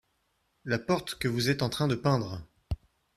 [0.65, 2.41] La porte que vous être en train de peindre.